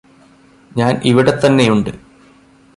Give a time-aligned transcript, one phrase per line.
[0.71, 1.91] ഞാന് ഇവിടെത്തന്നെയുണ്ട്